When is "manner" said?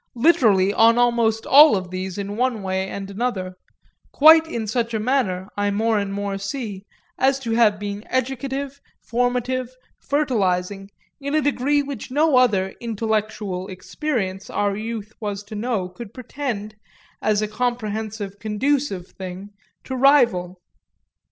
4.99-5.47